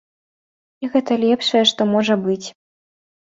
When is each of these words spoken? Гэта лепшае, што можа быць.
Гэта 0.95 1.17
лепшае, 1.25 1.61
што 1.71 1.81
можа 1.93 2.15
быць. 2.27 2.47